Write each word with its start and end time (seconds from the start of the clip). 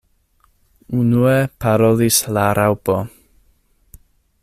Unue 1.01 1.35
parolis 1.65 2.19
la 2.39 2.47
Raŭpo. 2.61 2.99